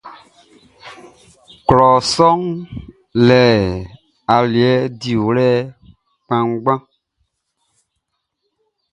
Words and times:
Klɔ 1.67 1.89
sɔʼn 2.13 2.41
le 3.27 3.39
aliɛ 4.35 4.71
diwlɛ 4.99 5.49
kpanngban. 6.23 6.81